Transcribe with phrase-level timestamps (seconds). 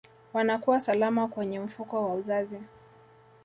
[0.33, 2.59] wanakuwa salama kwenye mfuko wa uzazi